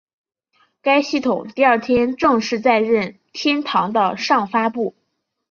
[0.81, 4.95] 该系统第二天正式在任天堂的上发布。